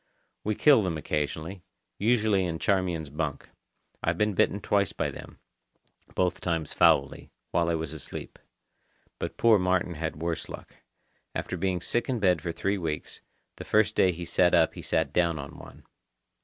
We 0.43 0.55
kill 0.55 0.81
them 0.81 0.97
occasionally, 0.97 1.61
usually 1.99 2.43
in 2.43 2.57
Charmian's 2.57 3.11
bunk. 3.11 3.49
I've 4.01 4.17
been 4.17 4.33
bitten 4.33 4.59
twice 4.59 4.93
by 4.93 5.11
them, 5.11 5.37
both 6.15 6.41
times 6.41 6.73
foully, 6.73 7.29
while 7.51 7.69
I 7.69 7.75
was 7.75 7.93
asleep. 7.93 8.39
But 9.19 9.37
poor 9.37 9.59
Martin 9.59 9.93
had 9.93 10.15
worse 10.15 10.49
luck. 10.49 10.75
After 11.35 11.55
being 11.55 11.81
sick 11.81 12.09
in 12.09 12.19
bed 12.19 12.41
for 12.41 12.51
three 12.51 12.79
weeks, 12.79 13.21
the 13.57 13.63
first 13.63 13.93
day 13.95 14.11
he 14.11 14.25
sat 14.25 14.55
up 14.55 14.73
he 14.73 14.81
sat 14.81 15.13
down 15.13 15.37
on 15.37 15.59
one. 15.59 15.83